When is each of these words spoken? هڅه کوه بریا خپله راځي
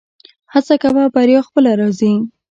هڅه 0.53 0.75
کوه 0.83 1.03
بریا 1.15 1.39
خپله 1.47 1.71
راځي 1.79 2.11